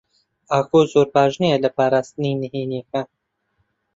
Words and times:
ئاکۆ 0.51 0.81
زۆر 0.93 1.07
باش 1.15 1.33
نییە 1.41 1.57
لە 1.63 1.69
پاراستنی 1.77 2.39
نهێنییەکان. 2.41 3.07